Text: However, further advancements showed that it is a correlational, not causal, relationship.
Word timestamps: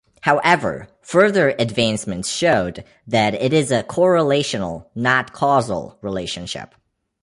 However, 0.21 0.87
further 1.03 1.53
advancements 1.59 2.27
showed 2.27 2.83
that 3.05 3.35
it 3.35 3.53
is 3.53 3.71
a 3.71 3.83
correlational, 3.83 4.87
not 4.95 5.31
causal, 5.31 5.99
relationship. 6.01 6.73